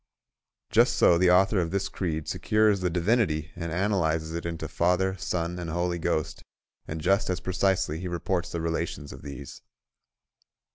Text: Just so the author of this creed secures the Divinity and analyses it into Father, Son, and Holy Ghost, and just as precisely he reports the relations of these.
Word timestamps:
Just 0.71 0.95
so 0.95 1.19
the 1.19 1.29
author 1.29 1.59
of 1.59 1.69
this 1.69 1.87
creed 1.87 2.27
secures 2.27 2.79
the 2.79 2.89
Divinity 2.89 3.51
and 3.55 3.71
analyses 3.71 4.33
it 4.33 4.47
into 4.47 4.67
Father, 4.67 5.15
Son, 5.17 5.59
and 5.59 5.69
Holy 5.69 5.99
Ghost, 5.99 6.41
and 6.87 6.99
just 6.99 7.29
as 7.29 7.39
precisely 7.39 7.99
he 7.99 8.07
reports 8.07 8.51
the 8.51 8.61
relations 8.61 9.13
of 9.13 9.21
these. 9.21 9.61